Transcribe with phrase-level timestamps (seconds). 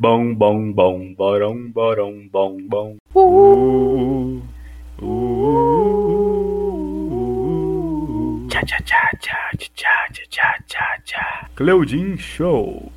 [0.00, 2.96] Bom, bom, bom, borão, borão, bom, bom.
[3.14, 4.40] Uh,
[5.02, 5.06] uh,
[7.82, 11.48] uh, tchá, tchá, tchá, tchá, tchá, tchá, tchá, tchá.
[11.54, 12.90] Cleudin Show.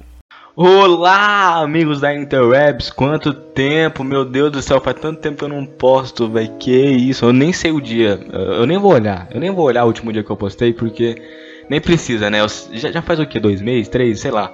[0.55, 5.50] Olá, amigos da Interwebs, quanto tempo, meu Deus do céu, faz tanto tempo que eu
[5.50, 9.42] não posto, velho, que isso, eu nem sei o dia, eu nem vou olhar, eu
[9.42, 11.22] nem vou olhar o último dia que eu postei, porque
[11.70, 14.54] nem precisa, né, eu, já, já faz o que, dois meses, três, sei lá,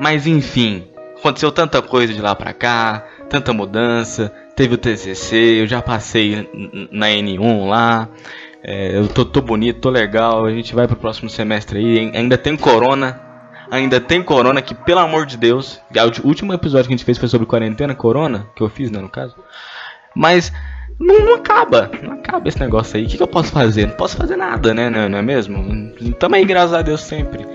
[0.00, 0.84] mas enfim,
[1.22, 6.50] aconteceu tanta coisa de lá pra cá, tanta mudança, teve o TCC, eu já passei
[6.90, 8.08] na N1 lá,
[8.62, 12.36] é, eu tô, tô bonito, tô legal, a gente vai pro próximo semestre aí, ainda
[12.36, 13.20] tem corona,
[13.70, 15.80] ainda tem corona, que pelo amor de Deus,
[16.22, 18.98] o último episódio que a gente fez foi sobre quarentena, corona, que eu fiz, né,
[18.98, 19.36] no caso.
[20.14, 20.52] Mas
[20.98, 23.06] não, não acaba, não acaba esse negócio aí.
[23.06, 23.86] O que, que, eu posso fazer?
[23.86, 25.94] Não posso fazer nada, né, não, não é mesmo?
[26.18, 27.46] Também, graças a Deus, sempre.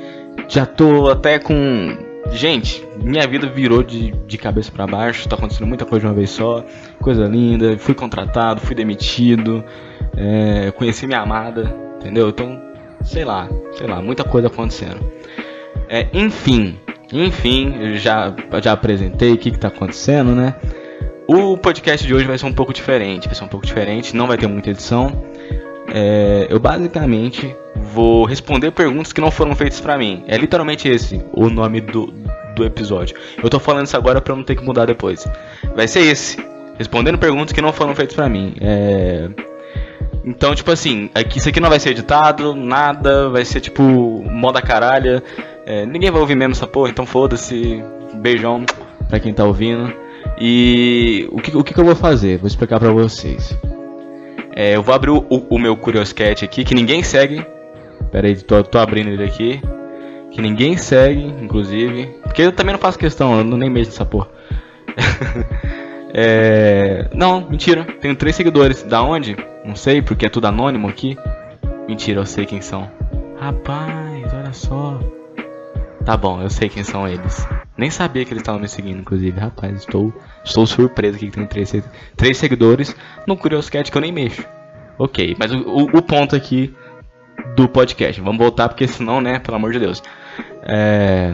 [0.47, 1.97] Já tô até com.
[2.31, 6.13] Gente, minha vida virou de, de cabeça para baixo, tá acontecendo muita coisa de uma
[6.13, 6.63] vez só,
[7.01, 7.77] coisa linda.
[7.77, 9.63] Fui contratado, fui demitido,
[10.15, 12.29] é, conheci minha amada, entendeu?
[12.29, 12.61] Então,
[13.03, 14.99] sei lá, sei lá, muita coisa acontecendo.
[15.89, 16.77] É, enfim,
[17.11, 20.55] enfim, já, já apresentei o que está acontecendo, né?
[21.27, 24.27] O podcast de hoje vai ser um pouco diferente, vai ser um pouco diferente, não
[24.27, 25.25] vai ter muita edição.
[25.89, 30.23] É, eu basicamente vou responder perguntas que não foram feitas para mim.
[30.27, 32.13] É literalmente esse o nome do,
[32.57, 33.15] do episódio.
[33.41, 35.27] Eu tô falando isso agora para não ter que mudar depois.
[35.75, 36.37] Vai ser esse,
[36.77, 38.55] respondendo perguntas que não foram feitas para mim.
[38.59, 39.29] É...
[40.25, 44.61] Então, tipo assim, aqui, isso aqui não vai ser editado, nada, vai ser tipo moda
[44.61, 45.23] caralha.
[45.65, 47.81] É, ninguém vai ouvir mesmo essa porra, então foda-se.
[48.15, 48.65] Beijão
[49.07, 49.93] pra quem tá ouvindo.
[50.39, 52.37] E o que, o que, eu vou fazer?
[52.37, 53.57] Vou explicar pra vocês.
[54.55, 57.45] É, eu vou abrir o, o, o meu Curioscat aqui, que ninguém segue.
[58.11, 59.61] Pera aí, tô, tô abrindo ele aqui.
[60.37, 62.05] Que ninguém segue, inclusive.
[62.21, 64.27] Porque eu também não faço questão, eu não nem mexo nessa porra.
[66.13, 67.09] é...
[67.11, 67.83] Não, mentira.
[67.99, 68.83] Tenho três seguidores.
[68.83, 69.35] Da onde?
[69.65, 71.17] Não sei, porque é tudo anônimo aqui.
[71.87, 72.87] Mentira, eu sei quem são.
[73.39, 74.99] Rapaz, olha só.
[76.05, 77.47] Tá bom, eu sei quem são eles.
[77.75, 79.39] Nem sabia que eles estavam me seguindo, inclusive.
[79.39, 80.13] Rapaz, estou,
[80.45, 81.73] estou surpreso que tem três,
[82.15, 82.95] três seguidores
[83.25, 84.45] no Curioscat que eu nem mexo.
[84.99, 86.75] Ok, mas o, o, o, ponto aqui
[87.55, 88.21] do podcast.
[88.21, 90.03] Vamos voltar, porque senão, né, pelo amor de Deus.
[90.67, 91.33] É,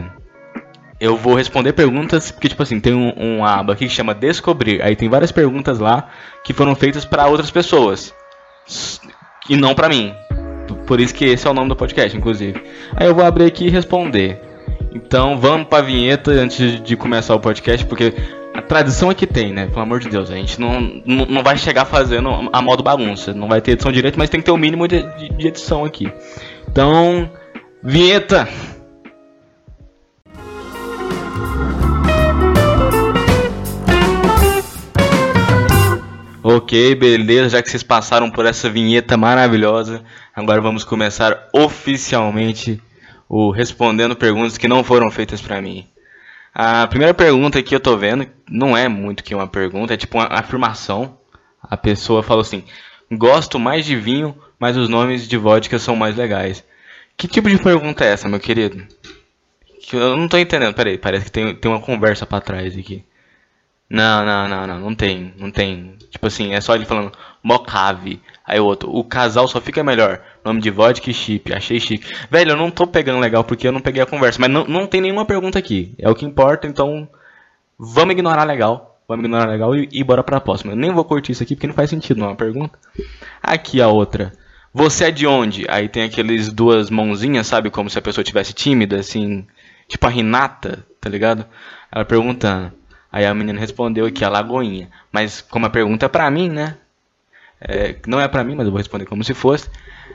[1.00, 4.80] eu vou responder perguntas, porque, tipo assim, tem um, um aba aqui que chama Descobrir.
[4.80, 6.08] Aí tem várias perguntas lá
[6.44, 8.14] que foram feitas para outras pessoas.
[9.48, 10.14] E não para mim.
[10.86, 12.62] Por isso que esse é o nome do podcast, inclusive.
[12.96, 14.40] Aí eu vou abrir aqui e responder.
[14.94, 18.14] Então vamos pra vinheta antes de começar o podcast, porque
[18.54, 19.66] a tradição é que tem, né?
[19.66, 23.34] Pelo amor de Deus, a gente não, não, vai chegar fazendo a modo bagunça.
[23.34, 25.48] Não vai ter edição direito, mas tem que ter o um mínimo de, de, de
[25.48, 26.10] edição aqui.
[26.68, 27.28] Então,
[27.82, 28.48] vinheta!
[36.46, 40.04] Ok, beleza, já que vocês passaram por essa vinheta maravilhosa,
[40.36, 42.82] agora vamos começar oficialmente
[43.26, 45.88] o respondendo perguntas que não foram feitas para mim.
[46.54, 50.18] A primeira pergunta que eu tô vendo não é muito que uma pergunta, é tipo
[50.18, 51.16] uma afirmação.
[51.62, 52.62] A pessoa falou assim:
[53.10, 56.62] "Gosto mais de vinho, mas os nomes de vodka são mais legais".
[57.16, 58.86] Que tipo de pergunta é essa, meu querido?
[59.90, 60.74] Eu não tô entendendo.
[60.74, 63.02] Peraí, parece que tem, tem uma conversa para trás aqui.
[63.88, 65.96] Não, não, não, não, não tem, não tem.
[66.10, 67.12] Tipo assim, é só ele falando
[67.42, 68.20] Mocave.
[68.46, 70.22] Aí o outro, o casal só fica melhor.
[70.44, 72.12] Nome de vodka e chip, achei chique.
[72.30, 74.86] Velho, eu não tô pegando legal porque eu não peguei a conversa, mas não, não
[74.86, 75.94] tem nenhuma pergunta aqui.
[75.98, 77.08] É o que importa, então
[77.78, 78.98] vamos ignorar legal.
[79.06, 80.72] Vamos ignorar legal e, e bora pra próxima.
[80.72, 82.78] Eu nem vou curtir isso aqui porque não faz sentido, não é uma pergunta.
[83.42, 84.32] Aqui a outra.
[84.72, 85.66] Você é de onde?
[85.68, 87.70] Aí tem aqueles duas mãozinhas, sabe?
[87.70, 89.46] Como se a pessoa tivesse tímida, assim.
[89.86, 91.44] Tipo a Renata, tá ligado?
[91.92, 92.72] Ela perguntando.
[93.14, 94.90] Aí a menina respondeu aqui, a Lagoinha.
[95.12, 96.76] Mas como a pergunta é pra mim, né?
[97.60, 99.70] É, não é pra mim, mas eu vou responder como se fosse.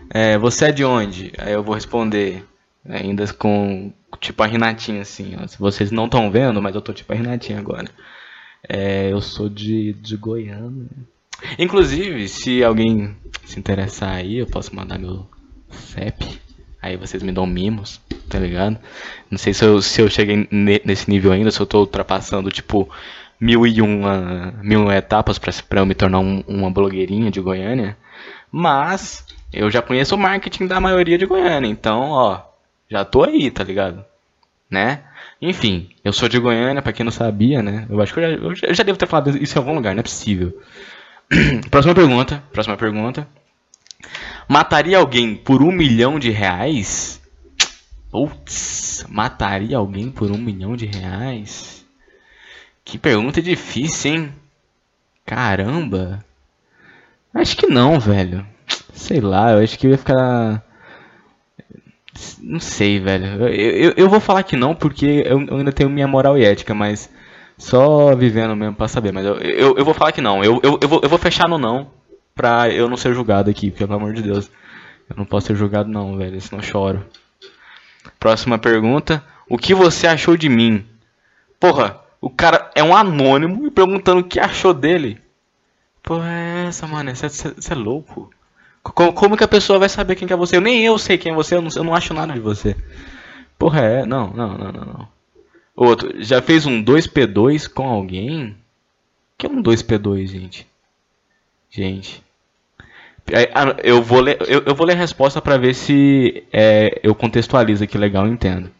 [0.09, 1.31] É, você é de onde?
[1.37, 2.43] Aí eu vou responder
[2.85, 5.33] ainda com tipo a Renatinha assim.
[5.41, 5.47] Ó.
[5.57, 7.89] Vocês não estão vendo, mas eu tô tipo a Renatinha agora.
[8.67, 10.89] É, eu sou de, de Goiânia.
[11.57, 15.25] Inclusive, se alguém se interessar aí, eu posso mandar meu
[15.69, 16.41] CEP.
[16.81, 18.77] Aí vocês me dão mimos, tá ligado?
[19.29, 20.47] Não sei se eu, se eu cheguei
[20.85, 22.89] nesse nível ainda, se eu tô ultrapassando, tipo,
[23.39, 27.97] mil e uma, mil etapas pra, pra eu me tornar um, uma blogueirinha de Goiânia.
[28.51, 32.41] Mas, eu já conheço o marketing da maioria de Goiânia, então, ó,
[32.89, 34.05] já tô aí, tá ligado?
[34.69, 35.01] Né?
[35.41, 37.85] Enfim, eu sou de Goiânia, pra quem não sabia, né?
[37.89, 40.01] Eu acho que eu já, eu já devo ter falado isso em algum lugar, não
[40.01, 40.59] é possível.
[41.71, 43.27] próxima pergunta, próxima pergunta.
[44.47, 47.18] Mataria alguém por um milhão de reais?
[48.11, 51.85] Putz, mataria alguém por um milhão de reais?
[52.83, 54.33] Que pergunta difícil, hein?
[55.25, 56.25] Caramba.
[57.33, 58.45] Acho que não, velho.
[58.93, 60.63] Sei lá, eu acho que eu ia ficar.
[62.39, 63.25] Não sei, velho.
[63.45, 66.43] Eu, eu, eu vou falar que não porque eu, eu, ainda tenho minha moral e
[66.43, 67.09] ética, mas
[67.57, 69.11] só vivendo mesmo pra saber.
[69.11, 70.43] Mas eu, eu, eu vou falar que não.
[70.43, 71.91] Eu, eu, eu, vou, eu vou fechar no não
[72.33, 74.49] pra eu não ser julgado aqui, pelo amor de Deus.
[75.09, 77.05] Eu não posso ser julgado não, velho, senão eu choro.
[78.19, 79.23] Próxima pergunta.
[79.47, 80.85] O que você achou de mim?
[81.59, 85.21] Porra, o cara é um anônimo e perguntando o que achou dele.
[86.03, 87.15] Porra, é essa, mano?
[87.15, 88.29] Você é louco?
[88.83, 90.57] Como, como, que a pessoa vai saber quem que é você?
[90.57, 92.75] Eu, nem eu sei quem é você, eu não, eu não acho nada de você.
[93.57, 94.05] Porra, é.
[94.05, 95.07] Não, não, não, não, não.
[95.75, 98.51] Outro, já fez um 2P2 com alguém?
[98.51, 98.55] O
[99.37, 100.67] que é um 2P2, gente?
[101.69, 102.23] Gente.
[103.31, 106.99] É, ah, eu vou ler, eu, eu vou ler a resposta para ver se é,
[107.03, 108.71] eu contextualizo aqui legal e entendo.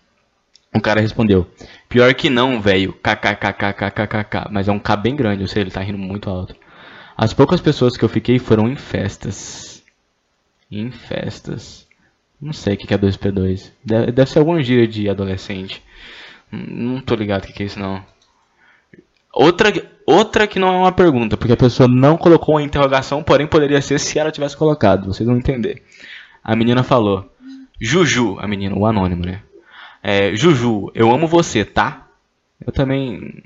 [0.73, 1.47] O cara respondeu:
[1.87, 2.93] Pior que não, velho.
[2.93, 4.49] KKKKKKK.
[4.51, 6.55] Mas é um K bem grande, eu sei, ele tá rindo muito alto.
[7.17, 9.83] As poucas pessoas que eu fiquei foram em festas.
[10.71, 11.87] Em festas.
[12.39, 13.71] Não sei o que é 2P2.
[13.83, 15.83] Deve, ser algum gíria de adolescente.
[16.51, 18.03] Não tô ligado o que é isso não.
[19.33, 19.71] Outra,
[20.05, 23.81] outra que não é uma pergunta, porque a pessoa não colocou uma interrogação, porém poderia
[23.81, 25.05] ser se ela tivesse colocado.
[25.05, 25.83] Vocês vão entender.
[26.43, 27.31] A menina falou:
[27.79, 29.41] Juju, a menina, o anônimo, né?
[30.01, 32.07] É, Juju, eu amo você, tá?
[32.65, 33.43] Eu também.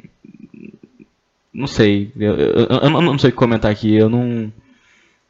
[1.53, 2.12] Não sei.
[2.15, 3.94] Eu, eu, eu, não sei o que comentar aqui.
[3.94, 4.51] Eu não.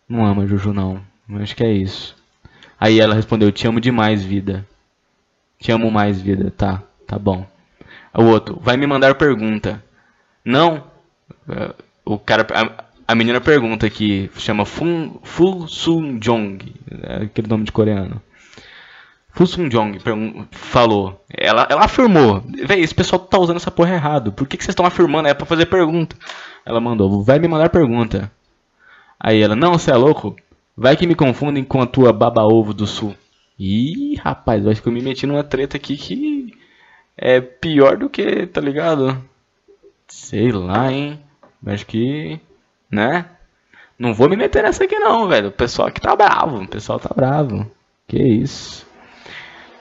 [0.08, 1.02] Não amo a Juju, não.
[1.42, 2.16] Acho que é isso.
[2.80, 4.68] Aí ela respondeu: Te amo demais, vida.
[5.60, 6.52] Te amo mais, vida.
[6.52, 7.46] Tá, tá bom.
[8.14, 9.84] O outro: Vai me mandar pergunta.
[10.44, 10.84] Não.
[11.50, 11.74] É,
[12.06, 12.45] o cara.
[12.54, 14.30] A, a menina pergunta aqui.
[14.38, 16.74] Chama Fun, Fu Sun Jong.
[17.04, 18.22] É aquele nome de coreano.
[19.30, 20.00] Fu Sun Jong
[20.51, 21.24] falou.
[21.30, 22.44] Ela, ela afirmou.
[22.66, 24.31] Véi, esse pessoal tá usando essa porra errado.
[24.31, 25.28] Por que, que vocês estão afirmando?
[25.28, 26.16] É pra fazer pergunta.
[26.66, 27.24] Ela mandou.
[27.24, 28.31] Vai me mandar pergunta.
[29.19, 29.56] Aí ela.
[29.56, 30.36] Não, você é louco?
[30.75, 33.16] Vai que me confundem com a tua baba-ovo do sul.
[33.60, 36.54] Ih, rapaz, acho que eu me meti numa treta aqui que
[37.16, 39.24] é pior do que, tá ligado?
[40.13, 41.19] Sei lá, hein?
[41.65, 42.39] Acho que,
[42.89, 43.25] né?
[43.98, 45.48] Não vou me meter nessa aqui não, velho.
[45.48, 47.65] O pessoal aqui tá bravo, o pessoal tá bravo.
[48.07, 48.86] Que isso.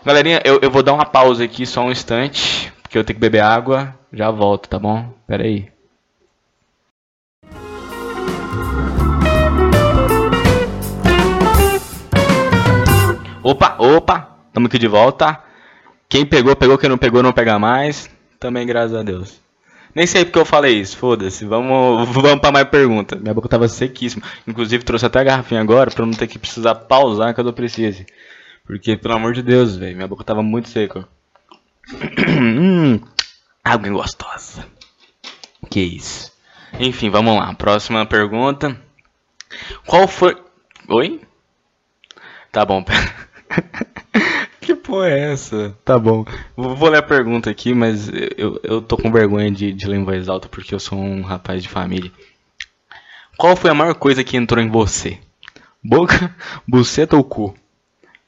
[0.03, 3.21] Galerinha, eu, eu vou dar uma pausa aqui só um instante, porque eu tenho que
[3.21, 3.95] beber água.
[4.11, 5.13] Já volto, tá bom?
[5.27, 5.71] Pera aí.
[13.43, 15.39] Opa, opa, estamos aqui de volta.
[16.09, 16.79] Quem pegou, pegou.
[16.79, 18.09] Quem não pegou, não pega mais.
[18.41, 19.42] Também, graças a Deus.
[19.95, 21.45] Nem sei porque eu falei isso, foda-se.
[21.45, 23.17] Vamos, vamos para mais pergunta.
[23.17, 24.23] Minha boca tava sequíssima.
[24.47, 28.07] Inclusive, trouxe até a garrafinha agora pra não ter que precisar pausar quando eu precise.
[28.65, 31.07] Porque, pelo amor de Deus, velho, minha boca tava muito seca.
[32.41, 33.01] hum,
[33.63, 34.67] água gostosa.
[35.69, 36.33] Que isso.
[36.79, 37.53] Enfim, vamos lá.
[37.55, 38.81] Próxima pergunta.
[39.87, 40.37] Qual foi.
[40.89, 41.21] Oi?
[42.51, 43.15] Tá bom, pera.
[44.63, 45.77] que porra é essa?
[45.85, 46.25] Tá bom.
[46.57, 50.05] Vou ler a pergunta aqui, mas eu, eu tô com vergonha de, de ler em
[50.05, 52.11] voz alta porque eu sou um rapaz de família.
[53.37, 55.19] Qual foi a maior coisa que entrou em você?
[55.83, 56.35] Boca,
[56.67, 57.55] buceta ou cu?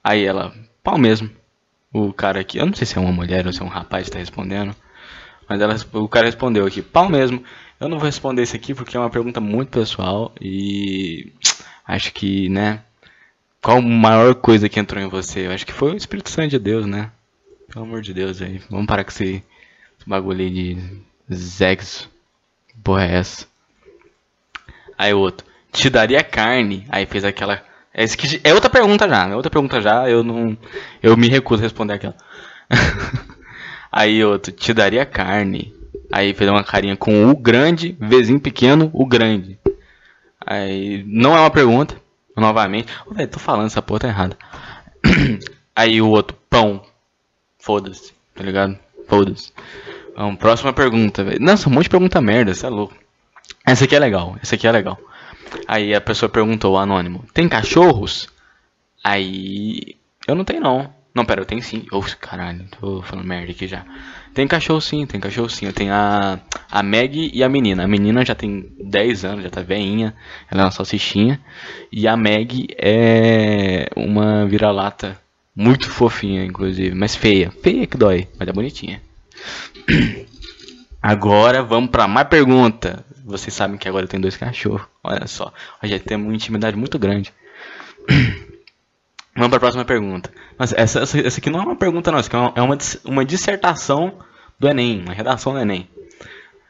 [0.02, 0.52] Aí ela,
[0.82, 1.30] pau mesmo.
[1.92, 4.06] O cara aqui, eu não sei se é uma mulher ou se é um rapaz
[4.06, 4.74] que tá respondendo.
[5.48, 7.42] Mas ela, o cara respondeu aqui, pau mesmo.
[7.78, 11.32] Eu não vou responder isso aqui porque é uma pergunta muito pessoal e
[11.86, 12.82] acho que, né?
[13.64, 15.46] Qual a maior coisa que entrou em você?
[15.46, 17.10] Eu acho que foi o Espírito Santo de Deus, né?
[17.72, 18.60] Pelo amor de Deus aí.
[18.68, 19.42] Vamos parar com esse,
[19.98, 20.76] esse bagulho de
[21.34, 22.10] sexo.
[22.84, 23.46] Porra é essa?
[24.98, 25.46] Aí o outro.
[25.72, 26.86] Te daria carne.
[26.90, 27.62] Aí fez aquela
[27.94, 28.04] é,
[28.42, 30.58] é outra pergunta já, é outra pergunta já, eu não.
[31.00, 32.16] Eu me recuso a responder aquela.
[33.90, 35.72] Aí outro, te daria carne.
[36.12, 39.58] Aí fez uma carinha com o grande, vizinho pequeno, o grande.
[40.44, 41.96] Aí não é uma pergunta,
[42.36, 42.92] novamente.
[43.06, 44.36] Oh, véio, tô falando, essa porra tá errada.
[45.74, 46.82] Aí o outro, pão.
[47.58, 48.78] Foda-se, tá ligado?
[49.08, 49.52] Foda-se.
[50.16, 51.40] Vamos, próxima pergunta, velho.
[51.40, 52.94] Nossa, um monte de pergunta merda, você é louco.
[53.66, 54.98] Essa aqui é legal, essa aqui é legal.
[55.66, 58.28] Aí a pessoa perguntou, anônimo, tem cachorros?
[59.02, 59.96] Aí.
[60.26, 60.92] Eu não tenho não.
[61.14, 61.86] Não, pera, eu tenho sim.
[61.92, 63.84] Oxe, caralho, tô falando merda aqui já.
[64.34, 65.70] Tem cachorro sim, tem cachorro sim.
[65.70, 67.84] Tenho a, a Meg e a menina.
[67.84, 70.12] A menina já tem 10 anos, já tá veinha.
[70.50, 71.40] Ela é uma salsichinha.
[71.92, 75.16] E a Meg é uma vira-lata.
[75.54, 76.96] Muito fofinha, inclusive.
[76.96, 77.52] Mas feia.
[77.62, 79.00] Feia que dói, mas é bonitinha.
[81.00, 83.04] Agora vamos para mais pergunta.
[83.24, 84.86] Vocês sabem que agora eu tenho dois cachorros.
[85.02, 85.52] Olha só.
[85.82, 87.32] Já temos uma intimidade muito grande.
[89.34, 90.32] Vamos para a próxima pergunta.
[90.56, 92.20] Mas essa, essa, essa, aqui não é uma pergunta, não.
[92.20, 94.14] Isso aqui é uma, é uma, uma dissertação
[94.58, 95.88] do Enem, uma redação do Enem.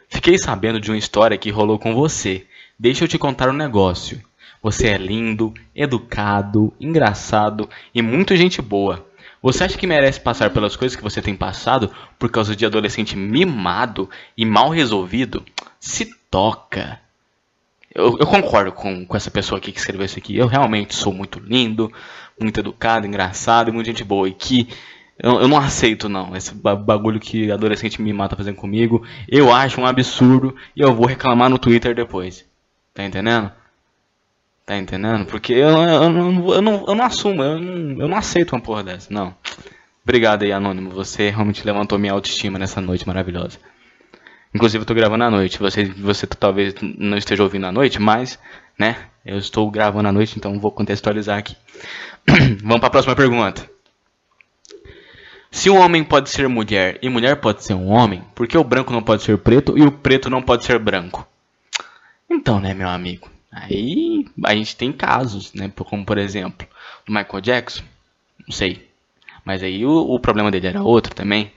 [0.09, 2.47] Fiquei sabendo de uma história que rolou com você.
[2.79, 4.21] Deixa eu te contar um negócio.
[4.63, 9.07] Você é lindo, educado, engraçado e muito gente boa.
[9.43, 13.15] Você acha que merece passar pelas coisas que você tem passado por causa de adolescente
[13.15, 15.45] mimado e mal resolvido?
[15.79, 16.99] Se toca.
[17.95, 20.35] Eu, eu concordo com, com essa pessoa aqui que escreveu isso aqui.
[20.35, 21.93] Eu realmente sou muito lindo,
[22.41, 24.29] muito educado, engraçado e muito gente boa.
[24.29, 24.69] E que
[25.19, 29.07] eu, eu não aceito, não, esse bagulho que adolescente me mata fazendo comigo.
[29.29, 32.45] Eu acho um absurdo e eu vou reclamar no Twitter depois.
[32.93, 33.51] Tá entendendo?
[34.67, 35.27] Tá entendendo?
[35.27, 38.53] Porque eu, eu, eu, não, eu, não, eu não assumo, eu não, eu não aceito
[38.55, 39.35] uma porra dessa, não.
[40.03, 40.91] Obrigado aí, Anônimo.
[40.91, 43.59] Você realmente levantou minha autoestima nessa noite maravilhosa.
[44.55, 45.59] Inclusive, eu tô gravando à noite.
[45.59, 48.39] Você, você talvez não esteja ouvindo à noite, mas,
[48.79, 48.97] né?
[49.25, 51.57] Eu estou gravando à noite, então vou contextualizar aqui.
[52.63, 53.69] Vamos para a próxima pergunta.
[55.51, 58.65] Se um homem pode ser mulher e mulher pode ser um homem, por que o
[58.65, 61.27] branco não pode ser preto e o preto não pode ser branco?
[62.29, 63.31] Então, né, meu amigo?
[63.51, 65.73] Aí a gente tem casos, né?
[65.75, 66.67] Como por exemplo,
[67.09, 67.85] o Michael Jackson.
[68.47, 68.89] Não sei.
[69.45, 71.53] Mas aí o, o problema dele era outro também.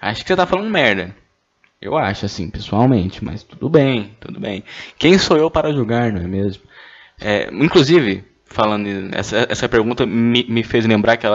[0.00, 1.14] Acho que você tá falando merda.
[1.80, 4.62] Eu acho assim, pessoalmente, mas tudo bem, tudo bem.
[4.98, 6.62] Quem sou eu para julgar, não é mesmo?
[7.20, 11.26] É, inclusive, falando essa, essa pergunta me, me fez lembrar que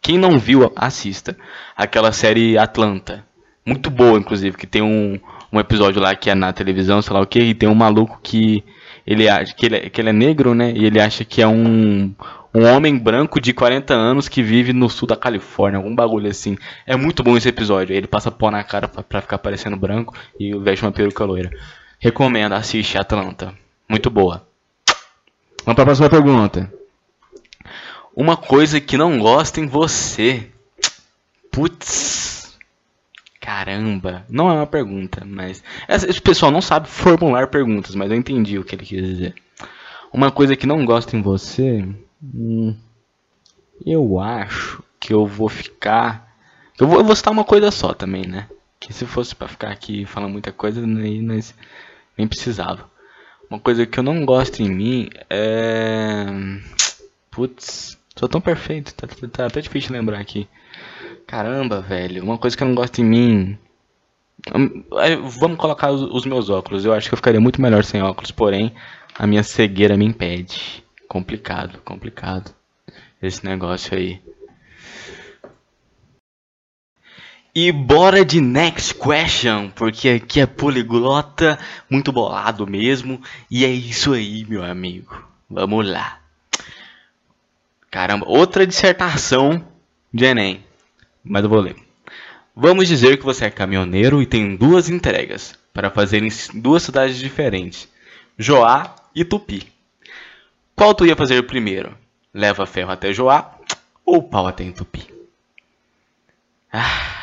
[0.00, 1.36] quem não viu, assista.
[1.76, 3.24] Aquela série Atlanta.
[3.64, 5.18] Muito boa, inclusive, que tem um,
[5.52, 8.18] um episódio lá que é na televisão, sei lá o que, e tem um maluco
[8.20, 8.64] que
[9.06, 10.72] ele acha que ele, é, que ele é negro, né?
[10.74, 12.12] E ele acha que é um,
[12.52, 16.56] um homem branco de 40 anos que vive no sul da Califórnia, algum bagulho assim.
[16.84, 17.94] É muito bom esse episódio.
[17.94, 21.50] Ele passa pó na cara pra, pra ficar parecendo branco e veste uma peruca loira.
[22.00, 23.54] Recomendo, assiste Atlanta.
[23.88, 24.44] Muito boa.
[25.64, 26.72] Vamos pra próxima pergunta.
[28.14, 30.50] Uma coisa que não gosta em você.
[31.50, 32.58] Putz.
[33.40, 34.24] Caramba.
[34.28, 35.62] Não é uma pergunta, mas.
[35.88, 39.34] Esse pessoal não sabe formular perguntas, mas eu entendi o que ele quis dizer.
[40.12, 41.88] Uma coisa que não gosta em você.
[42.22, 42.76] Hum,
[43.86, 46.36] eu acho que eu vou ficar.
[46.78, 48.48] Eu vou, eu vou citar uma coisa só também, né?
[48.80, 52.91] Que se fosse para ficar aqui falando muita coisa, nem, nem precisava.
[53.52, 56.24] Uma coisa que eu não gosto em mim é.
[57.30, 57.98] Putz.
[58.16, 60.48] Sou tão perfeito, tá, tá, até difícil lembrar aqui.
[61.26, 63.58] Caramba, velho, uma coisa que eu não gosto em mim.
[64.54, 64.82] Hum,
[65.38, 66.86] vamos colocar os, meus óculos.
[66.86, 68.74] Eu acho que eu ficaria muito melhor sem óculos, porém,
[69.18, 70.82] a minha cegueira me impede.
[71.06, 72.54] Complicado, complicado.
[73.22, 74.18] Esse negócio aí.
[77.54, 81.58] E bora de next question, porque aqui é poliglota,
[81.90, 83.20] muito bolado mesmo.
[83.50, 85.22] E é isso aí, meu amigo.
[85.50, 86.18] Vamos lá.
[87.90, 89.62] Caramba, outra dissertação
[90.12, 90.64] de Enem.
[91.22, 91.76] Mas eu vou ler.
[92.56, 97.18] Vamos dizer que você é caminhoneiro e tem duas entregas para fazer em duas cidades
[97.18, 97.86] diferentes,
[98.38, 99.70] Joá e Tupi.
[100.74, 101.96] Qual tu ia fazer primeiro?
[102.32, 103.58] Leva ferro até Joá
[104.04, 105.06] ou pau até Tupi?
[106.72, 107.21] Ah,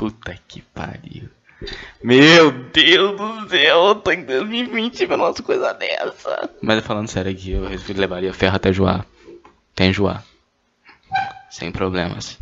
[0.00, 1.28] puta que pariu.
[2.02, 6.48] Meu Deus do céu, tô em 2020 vendo umas coisas dessa.
[6.62, 9.04] Mas falando sério aqui, eu levaria ferro até Joá
[9.74, 10.24] até enjoar.
[11.50, 12.38] Sem problemas.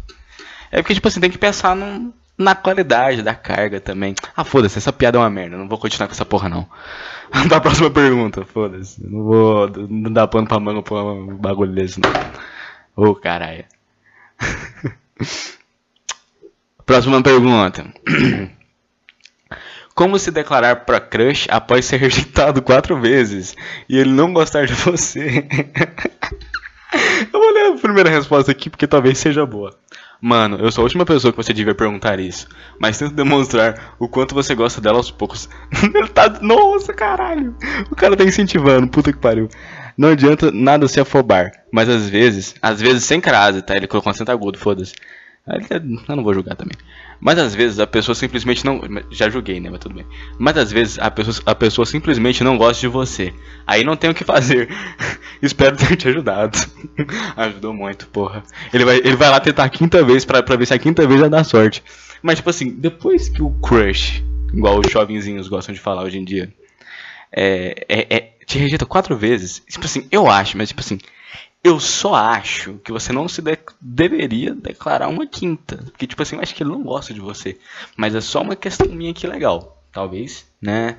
[0.70, 4.14] É porque, tipo assim, tem que pensar no, na qualidade da carga também.
[4.36, 5.56] Ah, foda-se, essa piada é uma merda.
[5.56, 6.68] Não vou continuar com essa porra, não.
[7.48, 9.04] Pra próxima pergunta, foda-se.
[9.04, 12.10] Não vou não dar pano pra manga pra um bagulho desse, não.
[12.96, 13.64] Ô, oh, caralho.
[16.88, 17.84] próxima pergunta.
[19.94, 23.54] Como se declarar pra crush após ser rejeitado quatro vezes
[23.86, 25.46] e ele não gostar de você?
[27.30, 29.76] Eu vou ler a primeira resposta aqui porque talvez seja boa.
[30.20, 32.48] Mano, eu sou a última pessoa que você devia perguntar isso.
[32.80, 35.48] Mas tento demonstrar o quanto você gosta dela aos poucos.
[35.94, 36.28] Ele tá.
[36.40, 37.54] Nossa, caralho!
[37.90, 39.48] O cara tá incentivando, puta que pariu.
[39.96, 41.52] Não adianta nada se afobar.
[41.70, 43.76] Mas às vezes, às vezes sem crase, tá?
[43.76, 44.94] Ele colocou um acento agudo, foda-se.
[45.46, 46.76] Eu não vou julgar também.
[47.20, 48.80] Mas às vezes a pessoa simplesmente não.
[49.10, 49.70] Já julguei, né?
[49.70, 50.06] Mas tudo bem.
[50.38, 53.32] Mas às vezes a pessoa, a pessoa simplesmente não gosta de você.
[53.66, 54.68] Aí não tem o que fazer.
[55.40, 56.58] Espero ter te ajudado.
[57.36, 58.42] Ajudou muito, porra.
[58.72, 61.06] Ele vai, ele vai lá tentar a quinta vez pra, pra ver se a quinta
[61.06, 61.82] vez já dá sorte.
[62.22, 66.24] Mas, tipo assim, depois que o crush, igual os jovenzinhos gostam de falar hoje em
[66.24, 66.52] dia,
[67.32, 69.62] é, é, é te rejeita quatro vezes.
[69.68, 70.98] Tipo assim, eu acho, mas tipo assim
[71.62, 75.76] eu só acho que você não se de deveria declarar uma quinta.
[75.76, 77.58] Porque, tipo assim, eu acho que ele não gosta de você.
[77.96, 79.82] Mas é só uma questão minha aqui legal.
[79.92, 80.98] Talvez, né?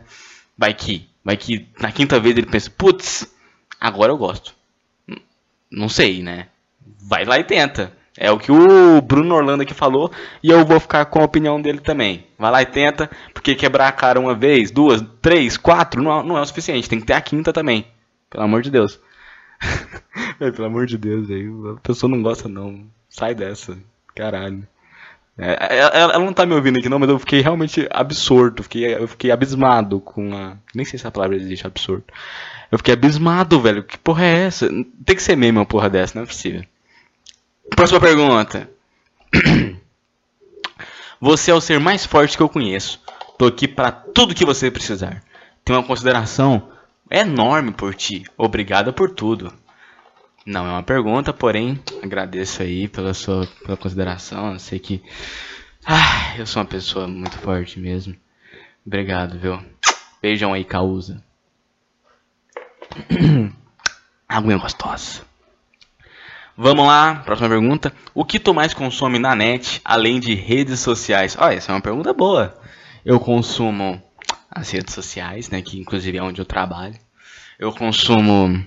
[0.57, 3.33] Vai que, vai que na quinta vez ele pensa, putz,
[3.79, 4.53] agora eu gosto.
[5.71, 6.47] Não sei, né?
[7.01, 7.97] Vai lá e tenta.
[8.17, 10.11] É o que o Bruno Orlando aqui falou
[10.43, 12.25] e eu vou ficar com a opinião dele também.
[12.37, 16.37] Vai lá e tenta, porque quebrar a cara uma vez, duas, três, quatro não, não
[16.37, 16.89] é o suficiente.
[16.89, 17.87] Tem que ter a quinta também.
[18.29, 18.99] Pelo amor de Deus.
[20.39, 21.47] é, pelo amor de Deus, aí.
[21.75, 22.85] A pessoa não gosta não.
[23.09, 23.77] Sai dessa.
[24.15, 24.67] Caralho.
[25.37, 28.63] É, ela, ela, não tá me ouvindo aqui não, mas eu fiquei realmente absorto.
[28.63, 30.57] Fiquei, eu fiquei abismado com a.
[30.75, 32.03] Nem sei se a palavra existe, absurdo.
[32.71, 33.83] Eu fiquei abismado, velho.
[33.83, 34.67] Que porra é essa?
[35.05, 36.63] Tem que ser meme uma porra dessa, não é possível.
[37.75, 38.69] Próxima pergunta.
[41.21, 43.01] Você é o ser mais forte que eu conheço.
[43.37, 45.23] Tô aqui para tudo que você precisar.
[45.65, 46.69] Tenho uma consideração
[47.09, 48.25] enorme por ti.
[48.37, 49.53] Obrigada por tudo.
[50.45, 54.53] Não é uma pergunta, porém agradeço aí pela sua pela consideração.
[54.53, 55.03] Eu sei que
[55.85, 58.15] ah, eu sou uma pessoa muito forte mesmo.
[58.85, 59.59] Obrigado, viu?
[60.21, 61.23] Beijão aí, Causa.
[64.27, 65.21] Aguinha gostosa.
[66.55, 67.93] Vamos lá, próxima pergunta.
[68.13, 71.37] O que tu mais consome na net, além de redes sociais?
[71.39, 72.59] Olha, essa é uma pergunta boa.
[73.05, 74.03] Eu consumo
[74.49, 76.95] as redes sociais, né, que inclusive é onde eu trabalho.
[77.57, 78.65] Eu consumo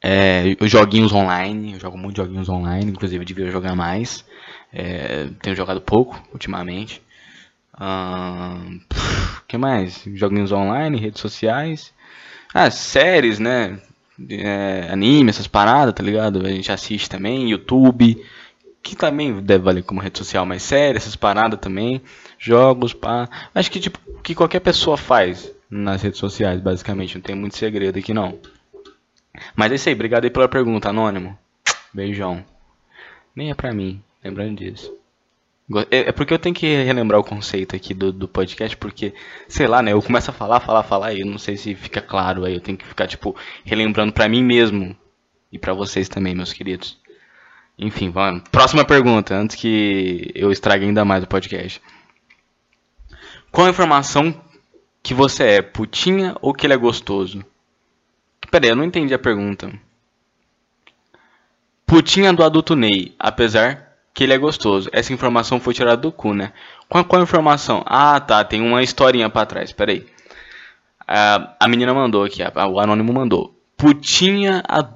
[0.00, 4.24] é, os joguinhos online, eu jogo muitos joguinhos online, inclusive eu devia jogar mais.
[4.72, 7.02] É, tenho jogado pouco ultimamente.
[7.74, 10.02] O que mais?
[10.14, 11.92] Joguinhos online, redes sociais.
[12.54, 13.80] Ah, séries, né?
[14.30, 16.44] é, anime, essas paradas, tá ligado?
[16.44, 18.22] A gente assiste também, YouTube,
[18.82, 22.02] que também deve valer como rede social, mais série, essas paradas também,
[22.38, 23.28] jogos, pá.
[23.54, 27.98] Acho que tipo que qualquer pessoa faz nas redes sociais, basicamente, não tem muito segredo
[27.98, 28.38] aqui não.
[29.56, 31.38] Mas é isso aí, obrigado aí pela pergunta, anônimo.
[31.92, 32.44] Beijão.
[33.34, 34.92] Nem é pra mim, lembrando disso.
[35.90, 39.14] É, é porque eu tenho que relembrar o conceito aqui do, do podcast, porque,
[39.48, 39.92] sei lá, né?
[39.92, 42.54] Eu começo a falar, falar, falar, e eu não sei se fica claro aí.
[42.54, 43.34] Eu tenho que ficar, tipo,
[43.64, 44.96] relembrando pra mim mesmo.
[45.50, 46.98] E pra vocês também, meus queridos.
[47.82, 48.44] Enfim, vamos.
[48.52, 51.82] Próxima pergunta, antes que eu estrague ainda mais o podcast.
[53.50, 54.40] Qual a informação
[55.02, 55.62] que você é?
[55.62, 57.44] Putinha ou que ele é gostoso?
[58.52, 59.72] Pera aí, eu não entendi a pergunta.
[61.84, 64.88] Putinha do adulto Ney, apesar que ele é gostoso.
[64.92, 66.52] Essa informação foi tirada do cu, né?
[66.88, 67.82] Qual, qual informação?
[67.84, 70.06] Ah, tá, tem uma historinha pra trás, peraí.
[71.04, 73.58] A, a menina mandou aqui, a, o anônimo mandou.
[73.76, 74.86] Putinha, a,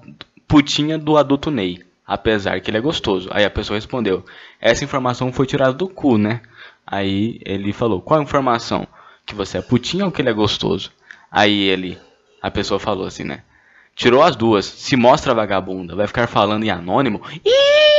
[0.47, 3.29] putinha do adulto Ney, apesar que ele é gostoso.
[3.33, 4.25] Aí a pessoa respondeu,
[4.61, 6.41] essa informação foi tirada do cu, né?
[6.87, 8.87] Aí ele falou, qual informação?
[9.25, 10.93] Que você é putinha ou que ele é gostoso?
[11.31, 11.99] Aí ele,
[12.41, 13.43] a pessoa falou assim, né?
[13.95, 17.23] Tirou as duas, se mostra vagabunda, vai ficar falando em anônimo.
[17.45, 17.97] Ih!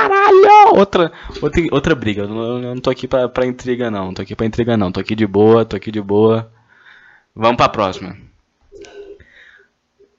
[0.00, 0.78] caralho!
[0.78, 1.12] Outra,
[1.42, 2.22] outra, outra briga.
[2.22, 4.14] Eu não, eu não tô aqui pra, pra intriga, não.
[4.14, 4.92] Tô aqui pra intriga, não.
[4.92, 6.50] Tô aqui de boa, tô aqui de boa.
[7.34, 8.16] Vamos pra próxima.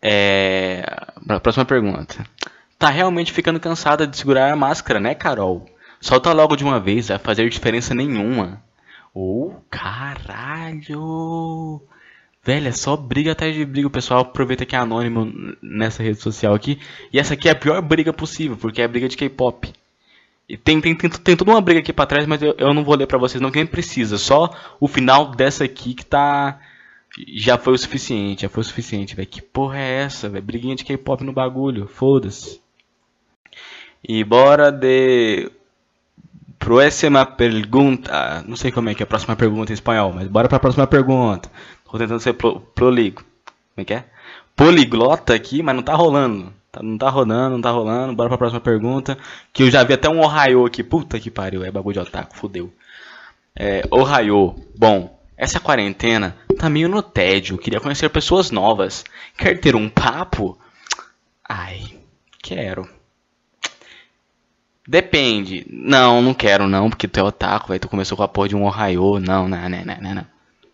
[0.01, 0.83] É.
[1.25, 2.25] Pra próxima pergunta.
[2.81, 5.69] Tá realmente ficando cansada de segurar a máscara, né, Carol?
[5.99, 8.59] Solta logo de uma vez, vai fazer diferença nenhuma.
[9.13, 10.99] Oh, caralho!
[12.43, 13.87] Velho, é só briga atrás de briga.
[13.87, 16.79] O pessoal aproveita que é anônimo nessa rede social aqui.
[17.13, 19.71] E essa aqui é a pior briga possível, porque é a briga de K-pop.
[20.49, 22.83] E tem, tem, tem, tem toda uma briga aqui pra trás, mas eu, eu não
[22.83, 24.17] vou ler pra vocês, não, que nem precisa.
[24.17, 26.59] Só o final dessa aqui que tá.
[27.27, 29.27] Já foi o suficiente, já foi o suficiente, velho.
[29.27, 30.43] Que porra é essa, velho?
[30.43, 32.59] Briguinha de K-pop no bagulho, foda-se.
[34.03, 35.51] E bora de.
[36.57, 38.43] Próxima pergunta.
[38.47, 40.85] Não sei como é que é a próxima pergunta em espanhol, mas bora pra próxima
[40.85, 41.49] pergunta.
[41.89, 43.23] Tô tentando ser pro, proligo.
[43.75, 44.05] Como é que é?
[44.55, 46.53] Poliglota aqui, mas não tá rolando.
[46.71, 48.13] Tá, não tá rodando, não tá rolando.
[48.13, 49.17] Bora pra próxima pergunta.
[49.51, 50.83] Que eu já vi até um Ohio aqui.
[50.83, 52.71] Puta que pariu, é bagulho de otaku, fudeu.
[53.55, 54.55] É, Ohio.
[54.77, 57.57] Bom, essa quarentena tá meio no tédio.
[57.57, 59.03] Queria conhecer pessoas novas.
[59.37, 60.57] Quer ter um papo?
[61.47, 61.81] Ai,
[62.41, 62.87] quero.
[64.87, 65.65] Depende.
[65.69, 67.79] Não, não quero não, porque tu é otaku, vai.
[67.79, 69.19] Tu começou com a porra de um Ohio.
[69.19, 70.25] Não, não, não, não, não, não.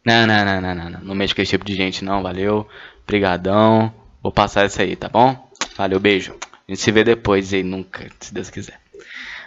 [0.06, 1.16] Não, não, não, não, não, não.
[1.16, 2.24] Mexe com esse tipo de gente, não.
[2.24, 2.68] Valeu.
[3.06, 3.94] Brigadão.
[4.24, 5.50] Vou passar isso aí, tá bom?
[5.78, 6.36] Valeu, beijo.
[6.68, 8.80] A gente se vê depois aí, nunca, se Deus quiser.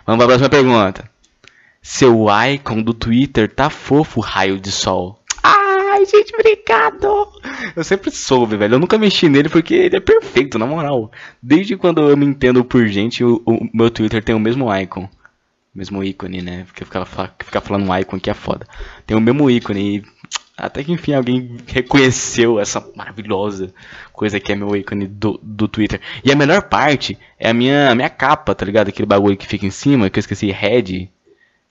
[0.07, 1.11] Vamos para a próxima pergunta.
[1.83, 5.20] Seu icon do Twitter tá fofo, raio de sol.
[6.01, 7.29] Ai, gente, obrigado.
[7.77, 8.77] Eu sempre soube, velho.
[8.77, 11.13] Eu nunca mexi nele porque ele é perfeito, na moral.
[11.43, 15.07] Desde quando eu me entendo por gente, o, o meu Twitter tem o mesmo icon.
[15.75, 16.65] Mesmo ícone, né?
[16.65, 18.67] Porque ficar, ficar falando icon aqui é foda.
[19.07, 20.05] Tem o mesmo ícone e
[20.57, 23.73] até que enfim alguém reconheceu essa maravilhosa
[24.13, 26.01] coisa que é meu ícone do, do Twitter.
[26.25, 28.89] E a melhor parte é a minha, a minha capa, tá ligado?
[28.89, 31.11] Aquele bagulho que fica em cima, que eu esqueci, Red.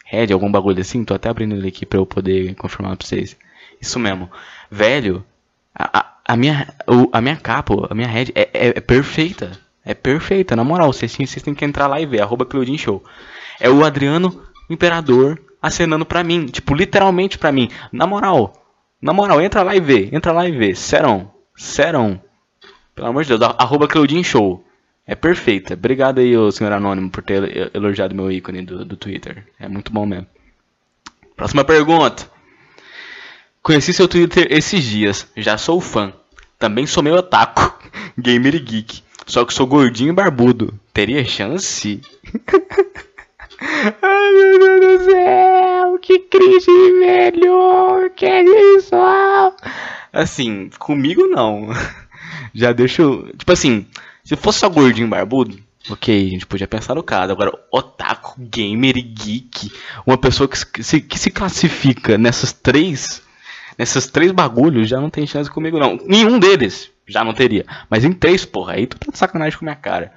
[0.05, 1.03] Red, algum bagulho assim.
[1.03, 3.35] Tô até abrindo ele aqui pra eu poder confirmar pra vocês.
[3.81, 4.29] Isso mesmo.
[4.69, 5.23] Velho,
[5.73, 6.73] a, a, minha,
[7.11, 9.51] a minha capa, a minha Red é, é, é perfeita.
[9.83, 10.91] É perfeita, na moral.
[10.91, 12.21] Vocês, vocês têm que entrar lá e ver.
[12.21, 13.03] Arroba Claudin Show.
[13.59, 16.45] É o Adriano Imperador acenando pra mim.
[16.47, 17.69] Tipo, literalmente pra mim.
[17.91, 18.53] Na moral.
[19.01, 20.09] Na moral, entra lá e vê.
[20.11, 20.75] Entra lá e vê.
[20.75, 21.31] Serão.
[21.55, 22.21] Serão.
[22.93, 23.55] Pelo amor de Deus.
[23.57, 24.63] Arroba Claudin Show.
[25.07, 25.73] É perfeita.
[25.73, 29.47] Obrigado aí, senhor Anônimo, por ter elogiado meu ícone do, do Twitter.
[29.59, 30.27] É muito bom mesmo.
[31.35, 32.29] Próxima pergunta.
[33.69, 35.27] Conheci seu Twitter esses dias.
[35.37, 36.11] Já sou fã.
[36.57, 37.71] Também sou meio otaku.
[38.17, 39.03] Gamer e geek.
[39.27, 40.73] Só que sou gordinho e barbudo.
[40.91, 42.01] Teria chance?
[43.61, 45.99] Ai meu Deus do céu!
[45.99, 48.09] Que crise, velho!
[48.15, 48.41] Que
[48.75, 48.95] isso?
[50.11, 51.69] Assim, comigo não.
[52.55, 53.27] Já deixo.
[53.37, 53.85] Tipo assim,
[54.23, 57.31] se fosse só gordinho e barbudo, ok, a gente podia pensar no caso.
[57.31, 59.71] Agora, otaku, gamer e geek,
[60.07, 63.28] uma pessoa que se, que se classifica nessas três.
[63.79, 65.97] Nessas três bagulhos já não tem chance comigo, não.
[66.05, 67.65] Nenhum deles já não teria.
[67.89, 70.11] Mas em três, porra, aí tu tá de sacanagem com a minha cara.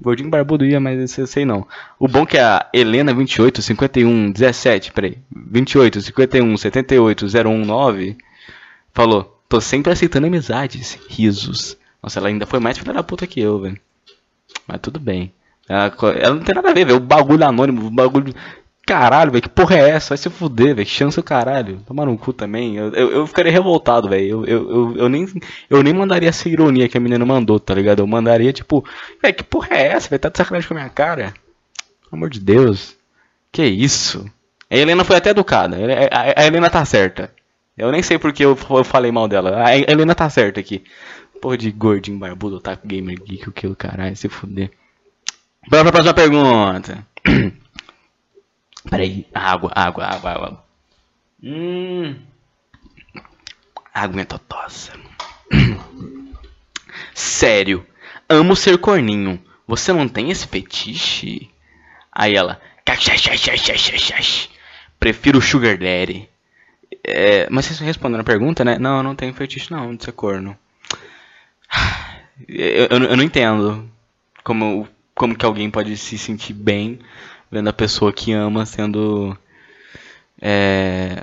[0.00, 1.66] Gordinho barbudo ia, mas eu sei não.
[1.98, 5.18] O bom que é a Helena 28 51 17, peraí.
[5.34, 8.16] 28 51 78 019
[8.94, 11.76] falou: "Tô sempre aceitando amizades, risos".
[12.00, 13.80] Nossa, ela ainda foi mais filha da puta que eu, velho.
[14.64, 15.32] Mas tudo bem.
[15.68, 16.98] Ela, ela, não tem nada a ver, velho.
[16.98, 18.32] O bagulho anônimo, o bagulho.
[18.88, 19.42] Caralho, velho.
[19.42, 20.08] Que porra é essa?
[20.08, 20.88] Vai se fuder, velho.
[20.88, 21.78] Chance o caralho.
[21.86, 22.76] Tomar no cu também.
[22.76, 24.26] Eu, eu, eu ficaria revoltado, velho.
[24.26, 25.28] Eu, eu, eu, eu, nem,
[25.68, 27.98] eu nem mandaria essa ironia que a menina mandou, tá ligado?
[27.98, 28.82] Eu mandaria, tipo,
[29.22, 30.20] velho, que porra é essa, velho?
[30.20, 31.34] Tá de sacanagem com a minha cara?
[32.02, 32.96] Pelo amor de Deus.
[33.52, 34.24] Que isso?
[34.70, 35.76] A Helena foi até educada.
[36.10, 37.30] A Helena tá certa.
[37.76, 39.66] Eu nem sei porque eu falei mal dela.
[39.66, 40.82] A Helena tá certa aqui.
[41.42, 44.70] Porra de gordinho barbudo, otaku gamer geek, o que o caralho, se fuder.
[45.68, 47.06] Bora pra próxima pergunta.
[48.88, 50.64] Peraí, água, água, água, água.
[51.42, 52.16] Hum.
[53.92, 54.92] Água totosa.
[57.14, 57.86] Sério,
[58.28, 59.42] amo ser corninho.
[59.66, 61.50] Você não tem esse fetiche?
[62.12, 62.60] Aí ela.
[64.98, 66.28] Prefiro Sugar Daddy.
[67.04, 68.78] É, mas vocês responderam a pergunta, né?
[68.78, 70.56] Não, eu não tenho fetiche não de ser corno.
[72.48, 73.90] Eu, eu, eu, não entendo
[74.44, 77.00] como, como que alguém pode se sentir bem
[77.50, 79.36] vendo a pessoa que ama sendo
[80.40, 81.22] é,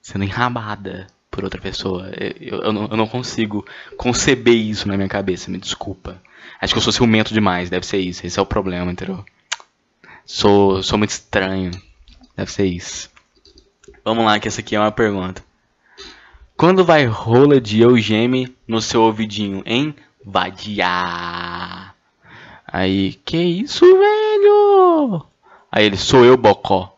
[0.00, 2.10] sendo enrabada por outra pessoa.
[2.40, 3.64] Eu, eu, não, eu não consigo
[3.96, 6.20] conceber isso na minha cabeça, me desculpa.
[6.60, 8.26] Acho que eu sou ciumento demais, deve ser isso.
[8.26, 9.24] Esse é o problema, entendeu?
[10.24, 11.70] Sou, sou muito estranho.
[12.36, 13.10] Deve ser isso.
[14.04, 15.44] Vamos lá, que essa aqui é uma pergunta.
[16.56, 19.94] Quando vai rola de Eugeme no seu ouvidinho, hein?
[20.24, 21.94] Vadiar.
[22.66, 24.15] Aí, que isso, velho?
[25.70, 26.96] Aí ele, sou eu, Bocó.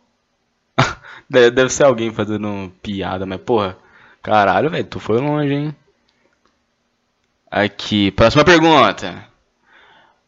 [1.28, 3.76] Deve ser alguém fazendo piada, mas porra.
[4.22, 5.76] Caralho, velho, tu foi longe, hein?
[7.50, 9.26] Aqui, próxima pergunta.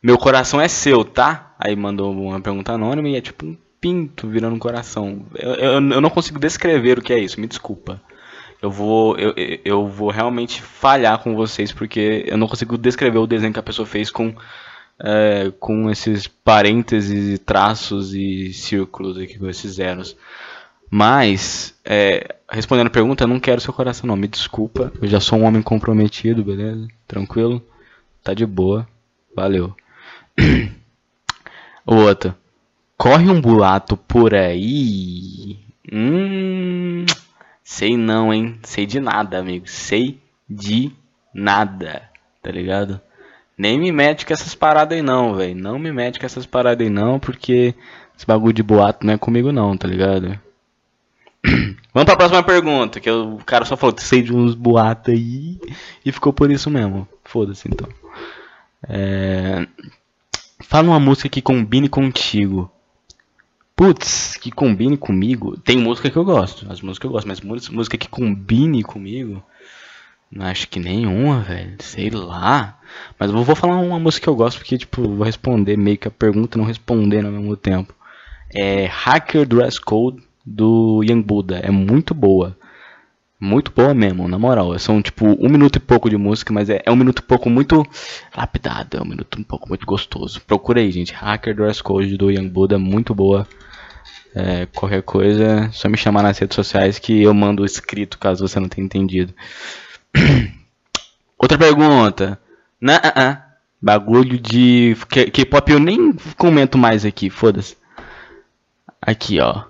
[0.02, 1.54] Meu coração é seu, tá?
[1.58, 5.26] Aí mandou uma pergunta anônima e é tipo um pinto virando um coração.
[5.34, 8.00] Eu, eu, eu não consigo descrever o que é isso, me desculpa
[8.62, 9.34] eu vou eu,
[9.64, 13.62] eu vou realmente falhar com vocês porque eu não consigo descrever o desenho que a
[13.62, 14.34] pessoa fez com
[15.02, 20.16] é, com esses parênteses e traços e círculos aqui com esses zeros.
[20.90, 25.20] Mas é, respondendo a pergunta, eu não quero seu coração não, me desculpa, eu já
[25.20, 26.88] sou um homem comprometido, beleza?
[27.06, 27.64] Tranquilo?
[28.22, 28.86] Tá de boa.
[29.34, 29.74] Valeu.
[31.86, 32.34] o outro.
[32.96, 35.58] Corre um boato por aí.
[35.90, 37.06] Hum,
[37.70, 38.58] Sei não, hein?
[38.64, 39.68] Sei de nada, amigo.
[39.68, 40.90] Sei de
[41.32, 42.02] nada.
[42.42, 43.00] Tá ligado?
[43.60, 45.54] Nem me mete com essas paradas aí não, velho.
[45.54, 47.74] Não me mete com essas paradas aí não, porque
[48.16, 50.40] esse bagulho de boato não é comigo não, tá ligado?
[51.92, 55.60] Vamos pra próxima pergunta, que o cara só falou, sei de uns boatos aí,
[56.02, 57.06] e ficou por isso mesmo.
[57.22, 57.86] Foda-se então.
[58.88, 59.66] É...
[60.60, 62.72] Fala uma música que combine contigo
[63.76, 65.58] putz, que combine comigo.
[65.58, 69.42] Tem música que eu gosto, as músicas que eu gosto, mas música que combine comigo,
[70.30, 71.76] não acho que nenhuma, velho.
[71.80, 72.79] Sei lá.
[73.18, 76.08] Mas eu vou falar uma música que eu gosto porque, tipo, vou responder meio que
[76.08, 77.94] a pergunta não respondendo ao mesmo tempo.
[78.54, 81.58] É Hacker Dress Code do Young Buddha.
[81.58, 82.56] É muito boa.
[83.38, 84.78] Muito boa mesmo, na moral.
[84.78, 87.48] São tipo um minuto e pouco de música, mas é, é um minuto e pouco
[87.48, 87.86] muito
[88.36, 88.98] lapidado.
[88.98, 90.40] É um minuto um pouco muito gostoso.
[90.42, 91.14] Procura aí, gente.
[91.14, 92.78] Hacker Dress Code do Young Buddha.
[92.78, 93.46] Muito boa.
[94.34, 98.60] É, qualquer coisa, só me chamar nas redes sociais que eu mando escrito caso você
[98.60, 99.34] não tenha entendido.
[101.38, 102.38] Outra pergunta.
[102.80, 103.50] Na, uh -uh.
[103.82, 104.94] Bagulho de
[105.32, 107.76] K-pop eu nem comento mais aqui, foda-se.
[109.00, 109.64] Aqui, ó.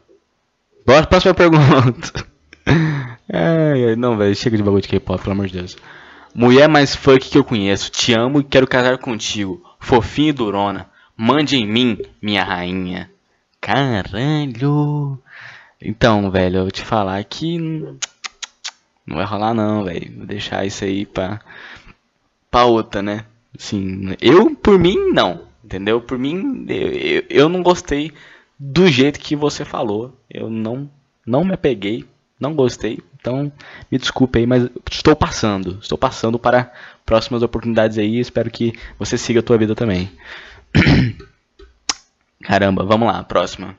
[0.84, 2.26] Bora, próxima pergunta.
[3.28, 5.76] é, não, velho, chega de bagulho de K-pop, pelo amor de Deus.
[6.34, 9.62] Mulher mais funk que eu conheço, te amo e quero casar contigo.
[9.78, 10.88] fofinha e durona.
[11.16, 13.10] Mande em mim, minha rainha.
[13.60, 15.18] Caralho.
[15.80, 17.58] Então, velho, eu vou te falar que
[19.06, 20.16] não vai rolar não, velho.
[20.16, 21.40] Vou deixar isso aí pra,
[22.50, 23.24] pra outra, né?
[23.56, 25.48] Assim, eu, por mim, não.
[25.64, 26.00] Entendeu?
[26.00, 28.12] Por mim, eu, eu não gostei
[28.58, 30.18] do jeito que você falou.
[30.28, 30.90] Eu não,
[31.24, 32.04] não me apeguei,
[32.38, 32.98] não gostei.
[33.20, 33.52] Então,
[33.90, 35.78] me desculpe aí, mas estou passando.
[35.80, 36.72] Estou passando para
[37.04, 38.18] próximas oportunidades aí.
[38.18, 40.10] Espero que você siga a tua vida também.
[42.42, 43.76] Caramba, vamos lá, próxima.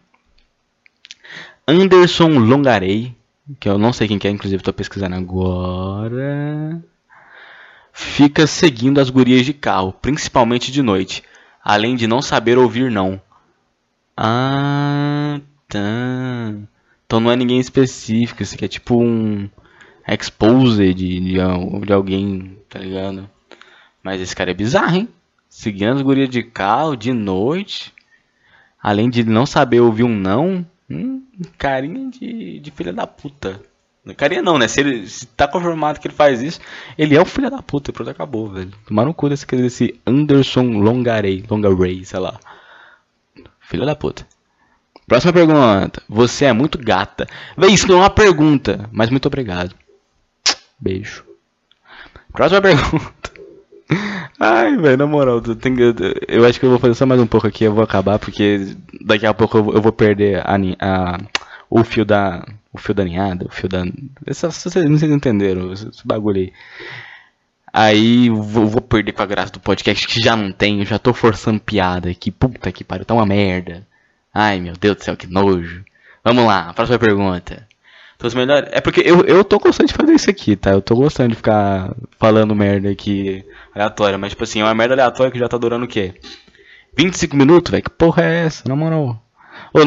[1.67, 3.15] Anderson Longarei,
[3.59, 6.81] que eu não sei quem que é, inclusive estou pesquisando agora.
[7.93, 11.23] Fica seguindo as gurias de carro, principalmente de noite,
[11.63, 13.21] além de não saber ouvir não.
[14.15, 15.79] Ah, tá.
[17.05, 19.49] Então não é ninguém específico, isso aqui é tipo um
[20.07, 21.33] expose de, de,
[21.85, 23.29] de alguém, tá ligado?
[24.01, 25.09] Mas esse cara é bizarro, hein?
[25.49, 27.93] Seguindo as gurias de carro, de noite,
[28.81, 31.23] além de não saber ouvir um não, hum,
[31.57, 33.61] carinha de, de filha da puta.
[34.17, 34.67] Carinha não, né?
[34.67, 36.59] Se ele se tá confirmado que ele faz isso,
[36.97, 38.71] ele é o filho da puta, pronto, acabou, velho.
[38.87, 42.39] Tomaram no cu desse, desse Anderson Longarei, Longarei, sei lá.
[43.59, 44.25] Filho da puta.
[45.07, 46.01] Próxima pergunta.
[46.09, 47.27] Você é muito gata.
[47.57, 49.75] Véi, isso não é uma pergunta, mas muito obrigado.
[50.79, 51.23] Beijo.
[52.33, 53.31] Próxima pergunta.
[54.39, 55.93] Ai, velho, na moral, eu, tenho,
[56.27, 58.75] eu acho que eu vou fazer só mais um pouco aqui, eu vou acabar, porque
[59.01, 61.17] daqui a pouco eu vou perder a, a,
[61.69, 62.43] o fio da.
[62.73, 63.83] O fio da ninhada, o fio da.
[64.25, 66.53] Essa, vocês não entenderam esse, bagulho aí.
[67.73, 71.13] Aí vou, vou, perder com a graça do podcast que já não eu já tô
[71.13, 72.31] forçando piada aqui.
[72.31, 73.85] Puta que pariu, tá uma merda.
[74.33, 75.83] Ai meu Deus do céu, que nojo.
[76.23, 77.67] Vamos lá, próxima pergunta.
[78.21, 78.69] Todos melhores.
[78.71, 80.69] É porque eu, eu tô gostando de fazer isso aqui, tá?
[80.69, 84.15] Eu tô gostando de ficar falando merda aqui aleatória.
[84.15, 86.13] Mas, tipo assim, é uma merda aleatória que já tá durando o quê?
[86.95, 87.83] 25 minutos, velho?
[87.83, 88.69] Que porra é essa?
[88.69, 89.19] Na moral.
[89.73, 89.79] Ô,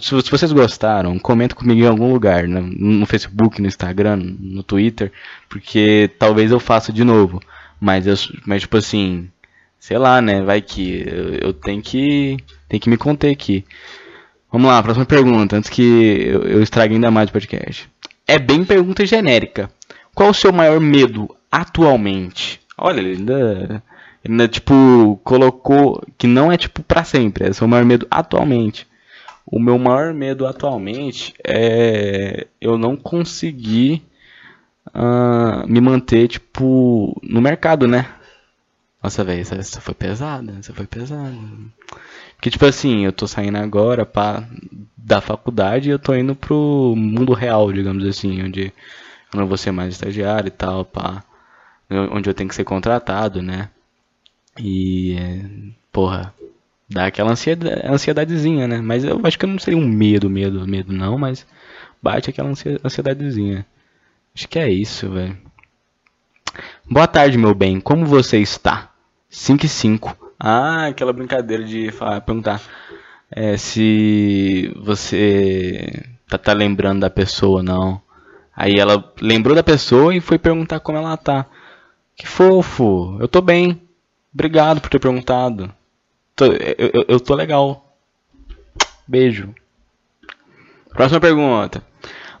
[0.00, 4.62] se, se vocês gostaram, comenta comigo em algum lugar, no, no Facebook, no Instagram, no
[4.62, 5.12] Twitter,
[5.48, 7.40] porque talvez eu faça de novo.
[7.78, 8.14] Mas, eu,
[8.46, 9.28] mas tipo assim,
[9.78, 10.42] sei lá, né?
[10.42, 12.38] Vai que eu, eu tenho que,
[12.80, 13.64] que me conter aqui.
[14.50, 17.88] Vamos lá, próxima pergunta, antes que eu, eu estrague ainda mais o podcast.
[18.26, 19.70] É bem pergunta genérica.
[20.14, 22.58] Qual o seu maior medo atualmente?
[22.78, 23.82] Olha, ele ainda,
[24.26, 28.86] ainda tipo colocou que não é tipo para sempre, é o seu maior medo atualmente.
[29.46, 34.02] O meu maior medo atualmente é eu não conseguir
[34.88, 38.12] uh, me manter tipo no mercado, né?
[39.02, 41.32] Nossa, velho, essa, foi pesada, essa foi pesada.
[42.34, 44.44] Porque, tipo assim, eu tô saindo agora pá,
[44.96, 48.72] da faculdade e eu tô indo pro mundo real, digamos assim, onde
[49.32, 51.22] eu não vou ser mais estagiário e tal, pá.
[51.88, 53.70] Onde eu tenho que ser contratado, né?
[54.58, 55.16] E,
[55.92, 56.34] porra,
[56.88, 58.80] dá aquela ansiedade, ansiedadezinha, né?
[58.80, 61.46] Mas eu acho que não seria um medo, medo, medo, não, mas
[62.02, 62.50] bate aquela
[62.84, 63.66] ansiedadezinha.
[64.34, 65.36] Acho que é isso, velho.
[66.88, 67.80] Boa tarde, meu bem.
[67.80, 68.90] Como você está?
[69.28, 70.16] 5 e 5.
[70.38, 72.60] Ah, aquela brincadeira de falar, perguntar
[73.30, 78.00] é, se você tá, tá lembrando da pessoa não.
[78.54, 81.46] Aí ela lembrou da pessoa e foi perguntar como ela tá.
[82.16, 83.82] Que fofo, eu tô bem.
[84.32, 85.72] Obrigado por ter perguntado.
[86.36, 87.96] Tô, eu, eu, tô legal.
[89.08, 89.54] Beijo.
[90.90, 91.82] Próxima pergunta.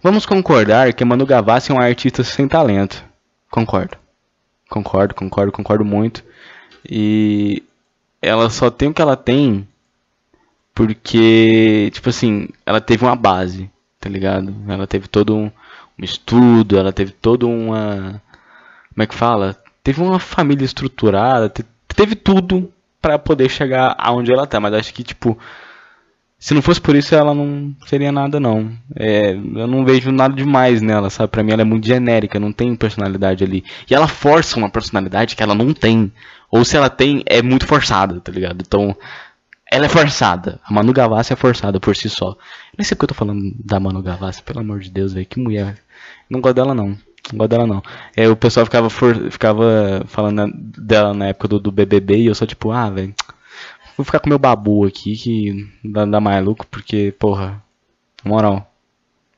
[0.02, 3.02] Vamos concordar que Manu Gavassi é um artista sem talento.
[3.50, 3.96] Concordo.
[4.68, 6.22] Concordo, concordo, concordo muito.
[6.88, 7.62] E
[8.20, 9.66] ela só tem o que ela tem
[10.74, 14.54] porque, tipo assim, ela teve uma base, tá ligado?
[14.68, 15.50] Ela teve todo um,
[15.98, 18.20] um estudo, ela teve toda uma.
[18.92, 19.56] Como é que fala?
[19.82, 21.48] Teve uma família estruturada,
[21.94, 22.70] teve tudo
[23.06, 24.58] para poder chegar aonde ela tá.
[24.58, 25.38] Mas acho que, tipo,
[26.36, 28.72] se não fosse por isso, ela não seria nada, não.
[28.96, 31.30] É, eu não vejo nada demais nela, sabe?
[31.30, 33.64] Pra mim ela é muito genérica, não tem personalidade ali.
[33.88, 36.12] E ela força uma personalidade que ela não tem.
[36.50, 38.60] Ou se ela tem, é muito forçada, tá ligado?
[38.66, 38.96] Então,
[39.70, 40.58] ela é forçada.
[40.64, 42.36] A Manu Gavassi é forçada por si só.
[42.76, 45.26] Nem sei porque eu tô falando da Manu Gavassi, pelo amor de Deus, velho.
[45.26, 45.76] Que mulher.
[46.28, 46.98] Não gosto dela, não.
[47.32, 47.82] Não gosto dela, não.
[48.16, 52.34] É, o pessoal ficava, for, ficava falando dela na época do, do BBB e eu
[52.34, 53.14] só tipo, ah, velho
[53.96, 57.62] Vou ficar com meu babu aqui, que dá, dá maluco, porque, porra,
[58.22, 58.70] na moral,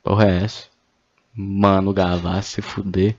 [0.03, 0.65] porra é essa?
[1.33, 3.15] Mano, Gavassi, se fuder.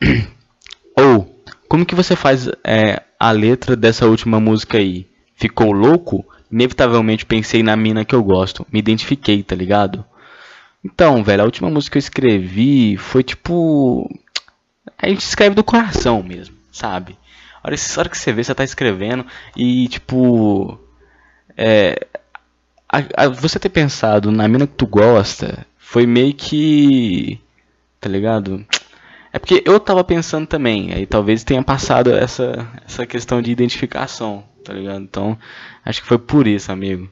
[0.96, 5.06] Ou, como que você faz é, a letra dessa última música aí?
[5.34, 6.24] Ficou louco?
[6.50, 8.66] Inevitavelmente pensei na mina que eu gosto.
[8.72, 10.06] Me identifiquei, tá ligado?
[10.86, 14.08] Então, velho, a última música que eu escrevi foi tipo.
[14.96, 17.18] A gente escreve do coração mesmo, sabe?
[17.62, 20.78] A hora, hora que você vê, você tá escrevendo e, tipo.
[21.56, 22.06] É,
[22.88, 27.40] a, a, você ter pensado na mina que tu gosta foi meio que.
[28.00, 28.64] Tá ligado?
[29.32, 34.44] É porque eu tava pensando também, aí talvez tenha passado essa, essa questão de identificação,
[34.64, 35.02] tá ligado?
[35.02, 35.36] Então,
[35.84, 37.10] acho que foi por isso, amigo.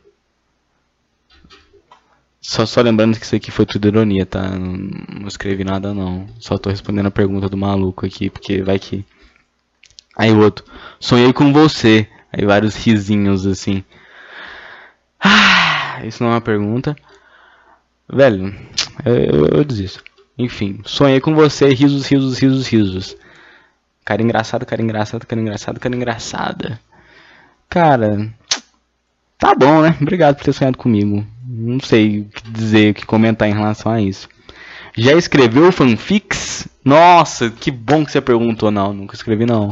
[2.46, 4.50] Só, só lembrando que isso aqui foi tudo ironia, tá?
[4.50, 4.76] Não,
[5.20, 6.26] não escrevi nada não.
[6.38, 9.02] Só tô respondendo a pergunta do maluco aqui, porque vai que.
[10.14, 10.62] Aí o outro,
[11.00, 12.06] sonhei com você.
[12.30, 13.82] Aí vários risinhos assim.
[15.18, 16.94] Ah, isso não é uma pergunta.
[18.06, 18.54] Velho,
[19.06, 20.04] eu, eu, eu desisto.
[20.36, 23.16] Enfim, sonhei com você, risos, risos, risos, risos.
[24.04, 26.78] Cara engraçado, cara engraçado, cara engraçado, cara engraçada.
[27.70, 28.30] Cara,
[29.38, 29.96] tá bom, né?
[29.98, 31.26] Obrigado por ter sonhado comigo.
[31.56, 34.28] Não sei o que dizer, o que comentar em relação a isso.
[34.96, 36.68] Já escreveu fanfics?
[36.84, 38.70] Nossa, que bom que você perguntou.
[38.70, 39.70] Não, nunca escrevi não.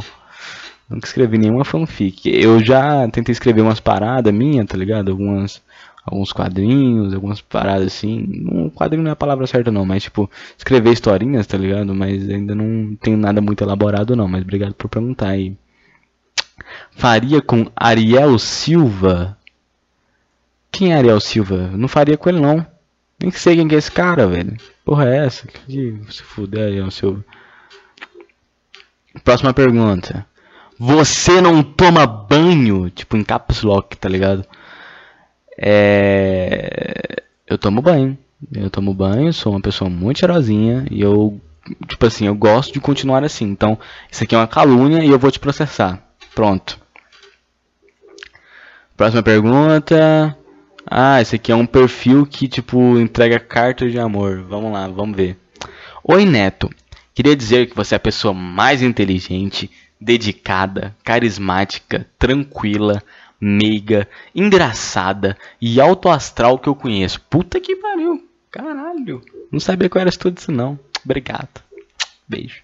[0.89, 2.29] Nunca escrevi nenhuma fanfic.
[2.29, 5.11] Eu já tentei escrever umas paradas minhas, tá ligado?
[5.11, 5.61] Algumas
[6.05, 8.45] alguns quadrinhos, algumas paradas assim.
[8.51, 11.93] Um quadrinho não é a palavra certa não, mas tipo, escrever historinhas, tá ligado?
[11.95, 15.55] Mas ainda não tenho nada muito elaborado não, mas obrigado por perguntar aí.
[16.91, 19.37] Faria com Ariel Silva?
[20.73, 21.69] Quem é Ariel Silva?
[21.71, 22.65] Não faria com ele não.
[23.21, 24.57] Nem sei quem que é esse cara, velho.
[24.83, 25.47] Porra é essa?
[25.47, 27.23] Que se fuder, Ariel Silva.
[29.23, 30.25] Próxima pergunta.
[30.79, 32.89] Você não toma banho?
[32.89, 34.43] Tipo, em caps lock, tá ligado?
[35.55, 37.21] É...
[37.47, 38.17] Eu tomo banho.
[38.51, 41.39] Eu tomo banho, sou uma pessoa muito cheirosinha e eu,
[41.87, 43.45] tipo assim, eu gosto de continuar assim.
[43.45, 43.77] Então,
[44.11, 46.03] isso aqui é uma calúnia e eu vou te processar.
[46.33, 46.79] Pronto.
[48.97, 50.35] Próxima pergunta.
[50.85, 54.43] Ah, esse aqui é um perfil que, tipo, entrega cartas de amor.
[54.43, 55.37] Vamos lá, vamos ver.
[56.03, 56.69] Oi, Neto.
[57.15, 59.69] Queria dizer que você é a pessoa mais inteligente,
[59.99, 63.01] dedicada, carismática, tranquila,
[63.39, 67.21] meiga, engraçada e alto astral que eu conheço.
[67.29, 68.27] Puta que pariu.
[68.49, 69.21] Caralho.
[69.51, 70.79] Não sabia que eu era tudo isso não.
[71.05, 71.61] Obrigado.
[72.27, 72.61] Beijo.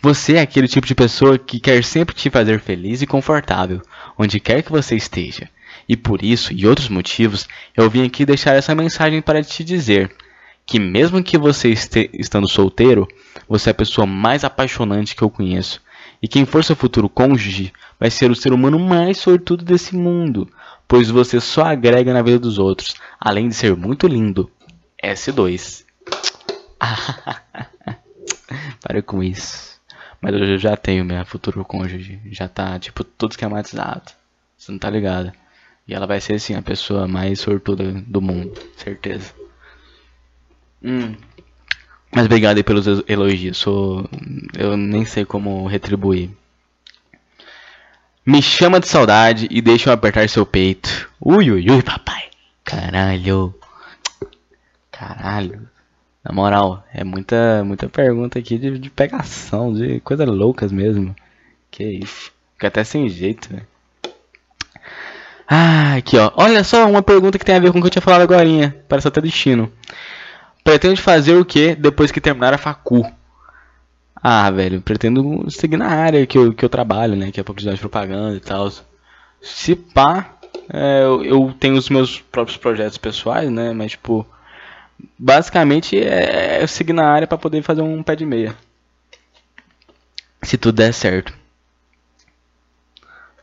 [0.00, 3.82] Você é aquele tipo de pessoa que quer sempre te fazer feliz e confortável,
[4.18, 5.48] onde quer que você esteja.
[5.88, 10.14] E por isso e outros motivos, eu vim aqui deixar essa mensagem para te dizer
[10.66, 13.08] que mesmo que você este, estando solteiro,
[13.48, 15.80] você é a pessoa mais apaixonante que eu conheço.
[16.20, 20.46] E quem for seu futuro cônjuge vai ser o ser humano mais sortudo desse mundo,
[20.86, 24.50] pois você só agrega na vida dos outros, além de ser muito lindo.
[25.02, 25.84] S2.
[28.82, 29.78] Para com isso.
[30.20, 32.20] Mas eu já tenho minha futuro cônjuge.
[32.30, 34.12] Já tá, tipo, tudo esquematizado.
[34.56, 35.32] Você não tá ligado.
[35.88, 38.60] E ela vai ser, assim, a pessoa mais sortuda do mundo.
[38.76, 39.32] Certeza.
[40.84, 41.16] Hum.
[42.14, 43.56] Mas obrigado aí pelos elogios.
[43.56, 44.06] Sou...
[44.56, 46.30] Eu nem sei como retribuir.
[48.24, 51.10] Me chama de saudade e deixa eu apertar seu peito.
[51.18, 52.24] Ui, ui, ui, papai.
[52.62, 53.54] Caralho.
[54.92, 55.66] Caralho.
[56.22, 61.16] Na moral, é muita, muita pergunta aqui de, de pegação, de coisas loucas mesmo.
[61.70, 62.30] Que isso.
[62.52, 63.62] Fica até sem jeito, né?
[65.48, 66.30] Ah, aqui ó.
[66.36, 68.44] Olha só uma pergunta que tem a ver com o que eu tinha falado agora.
[68.86, 69.72] Parece até destino.
[70.62, 73.10] Pretende fazer o que depois que terminar a facu?
[74.14, 77.30] Ah, velho, pretendo seguir na área que eu, que eu trabalho, né?
[77.30, 78.70] Que é publicidade de propaganda e tal.
[79.40, 80.36] Se pá,
[80.68, 83.72] é, eu, eu, tenho os meus próprios projetos pessoais, né?
[83.72, 84.26] Mas, tipo,
[85.18, 88.54] basicamente é, é seguir na área para poder fazer um pé de meia.
[90.42, 91.32] Se tudo der certo.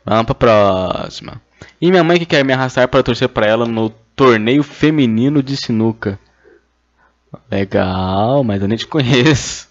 [0.04, 1.42] Vamos pra próxima.
[1.80, 5.56] E minha mãe que quer me arrastar para torcer para ela no torneio feminino de
[5.56, 6.18] sinuca.
[7.50, 9.68] Legal, mas eu nem te conheço.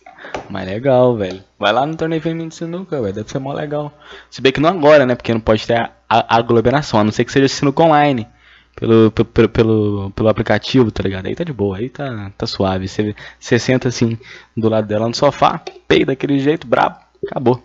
[0.49, 1.43] Mas legal, velho.
[1.57, 3.13] Vai lá no torneio feminino de sinuca, velho.
[3.13, 3.91] Deve ser mó legal.
[4.29, 5.15] Se bem que não agora, né?
[5.15, 6.99] Porque não pode ter a, aglomeração.
[6.99, 8.27] A não ser que seja sinuca online.
[8.75, 11.27] Pelo, pelo, pelo, pelo aplicativo, tá ligado?
[11.27, 12.87] Aí tá de boa, aí tá, tá suave.
[12.87, 14.17] Você, você senta assim
[14.55, 17.63] do lado dela no sofá, peida daquele jeito, brabo, acabou.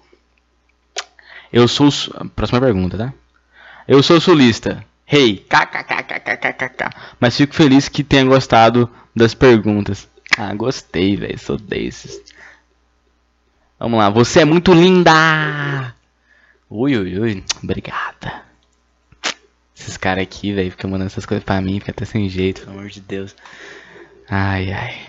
[1.53, 1.89] Eu sou.
[2.37, 3.13] Próxima pergunta, tá?
[3.91, 4.87] Eu sou sulista.
[5.05, 6.91] Hey, kkkkkkk.
[7.19, 10.09] Mas fico feliz que tenha gostado das perguntas.
[10.39, 11.37] Ah, gostei, velho.
[11.37, 12.23] Sou desses.
[13.81, 14.09] Vamos lá.
[14.09, 15.93] Você é muito linda!
[16.71, 17.45] Ui, ui, ui.
[17.65, 18.45] Obrigada.
[19.77, 21.81] Esses caras aqui, velho, ficam mandando essas coisas pra mim.
[21.81, 23.35] Fica até sem jeito, pelo amor de Deus.
[24.29, 25.01] Ai, ai.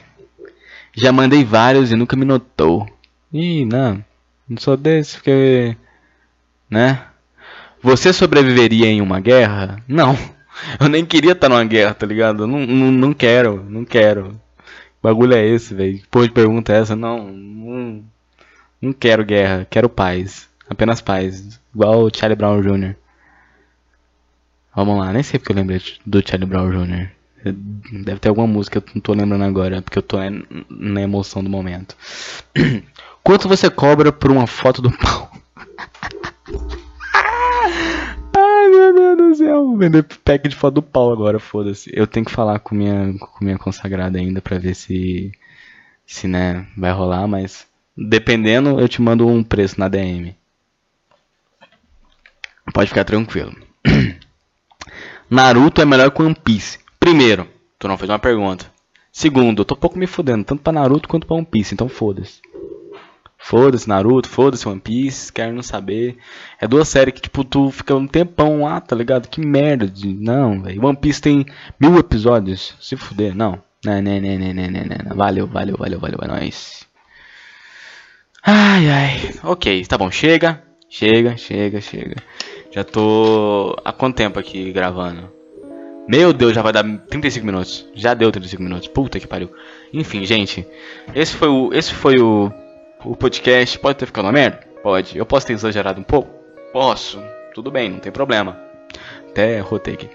[0.95, 2.89] Já mandei vários e nunca me notou.
[3.31, 4.03] Ih, não.
[4.49, 5.77] Não sou desse, porque.
[6.67, 7.10] Né?
[7.83, 9.83] Você sobreviveria em uma guerra?
[9.87, 10.17] Não.
[10.79, 12.45] Eu nem queria estar numa guerra, tá ligado?
[12.45, 14.39] Não, não, não quero, não quero.
[15.01, 15.99] O bagulho é esse, velho.
[16.11, 16.95] Pô, de pergunta é essa?
[16.95, 18.03] Não, não,
[18.81, 20.47] não quero guerra, quero paz.
[20.69, 21.59] Apenas paz.
[21.73, 22.95] Igual o Charlie Brown Jr.
[24.75, 27.09] Vamos lá, nem sei porque eu lembrei do Charlie Brown Jr.
[28.03, 30.17] Deve ter alguma música, eu não tô lembrando agora, porque eu tô
[30.69, 31.97] na emoção do momento.
[33.23, 35.31] Quanto você cobra por uma foto do pau?
[38.35, 41.91] Ai meu Deus do céu, vender pack de foto do pau agora, foda-se.
[41.93, 45.31] Eu tenho que falar com minha, com minha consagrada ainda pra ver se,
[46.05, 47.67] se né, vai rolar, mas
[47.97, 50.35] dependendo eu te mando um preço na DM.
[52.73, 53.53] Pode ficar tranquilo.
[55.29, 56.79] Naruto é melhor que One Piece.
[56.99, 57.47] Primeiro,
[57.77, 58.71] tu não fez uma pergunta.
[59.11, 62.41] Segundo, eu tô pouco me fudendo, tanto pra Naruto quanto pra One Piece, então foda-se.
[63.43, 66.17] Foda-se Naruto, foda-se One Piece, quero não saber.
[66.59, 69.27] É duas séries que, tipo, tu fica um tempão lá, tá ligado?
[69.27, 70.13] Que merda de.
[70.13, 70.85] Não, velho.
[70.85, 71.45] One Piece tem
[71.79, 72.75] mil episódios.
[72.79, 73.61] Se fuder, não.
[73.83, 76.85] Não, não, não, não, não, não, Valeu, valeu, valeu, valeu, é nóis.
[78.43, 79.33] Ai, ai.
[79.43, 80.61] Ok, tá bom, chega.
[80.87, 82.15] Chega, chega, chega.
[82.71, 83.75] Já tô.
[83.83, 85.31] Há quanto tempo aqui gravando?
[86.07, 87.87] Meu Deus, já vai dar 35 minutos.
[87.95, 88.87] Já deu 35 minutos.
[88.87, 89.49] Puta que pariu.
[89.93, 90.65] Enfim, gente.
[91.15, 91.73] Esse foi o.
[91.73, 92.51] Esse foi o.
[93.03, 93.79] O podcast.
[93.79, 94.59] Pode ter ficado uma merda?
[94.83, 95.17] Pode.
[95.17, 96.29] Eu posso ter exagerado um pouco?
[96.71, 97.21] Posso.
[97.53, 98.57] Tudo bem, não tem problema.
[99.29, 100.09] Até rotei aqui.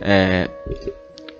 [0.00, 0.48] É.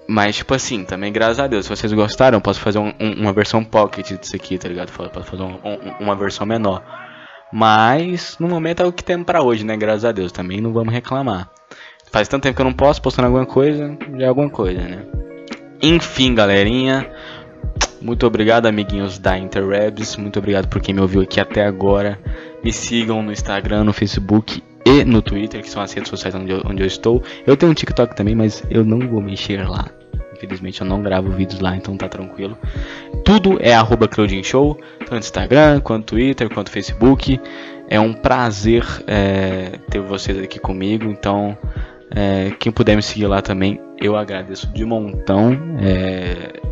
[0.07, 3.33] Mas, tipo assim, também, graças a Deus, se vocês gostaram, posso fazer um, um, uma
[3.33, 4.93] versão pocket disso aqui, tá ligado?
[4.93, 5.59] Posso fazer um,
[5.99, 6.83] uma versão menor.
[7.51, 9.77] Mas, no momento é o que temos para hoje, né?
[9.77, 10.31] Graças a Deus.
[10.31, 11.49] Também não vamos reclamar.
[12.11, 15.07] Faz tanto tempo que eu não posso postando alguma coisa, já é alguma coisa, né?
[15.81, 17.11] Enfim, galerinha.
[18.05, 20.19] Muito obrigado, amiguinhos da Interwebs.
[20.19, 22.21] Muito obrigado por quem me ouviu aqui até agora.
[22.63, 26.53] Me sigam no Instagram, no Facebook e no Twitter, que são as redes sociais onde
[26.53, 27.23] eu, onde eu estou.
[27.47, 29.87] Eu tenho um TikTok também, mas eu não vou mexer lá.
[30.37, 32.59] Infelizmente eu não gravo vídeos lá, então tá tranquilo.
[33.25, 34.07] Tudo é arroba
[34.43, 37.41] Show, tanto Instagram, quanto Twitter, quanto Facebook.
[37.89, 41.57] É um prazer é, ter vocês aqui comigo, então
[42.15, 45.59] é, quem puder me seguir lá também, eu agradeço de montão.
[45.81, 46.64] É,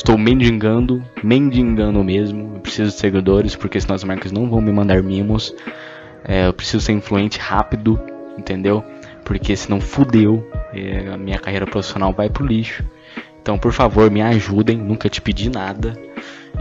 [0.00, 2.54] estou mendigando, mendigando mesmo.
[2.54, 5.54] Eu preciso de seguidores, porque senão as marcas não vão me mandar mimos.
[6.24, 8.00] É, eu preciso ser influente rápido,
[8.36, 8.82] entendeu?
[9.24, 10.50] Porque senão fudeu.
[10.72, 12.82] É, a minha carreira profissional vai pro lixo.
[13.42, 14.76] Então, por favor, me ajudem.
[14.76, 15.92] Nunca te pedi nada.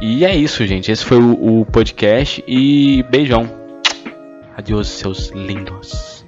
[0.02, 0.92] E é isso, gente.
[0.92, 2.44] Esse foi o, o podcast.
[2.46, 3.50] E beijão.
[4.58, 6.19] Adeus, seus lindos.